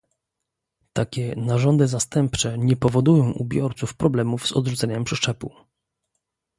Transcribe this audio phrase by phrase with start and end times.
[0.93, 5.53] Takie narządy zastępcze nie powodują u biorców problemów z odrzuceniem przeszczepu